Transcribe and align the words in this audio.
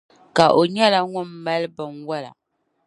Ka 0.35 0.45
o 0.59 0.61
nyɛla 0.73 0.99
ŋun 1.11 1.29
mali 1.43 1.67
binwola. 1.75 2.31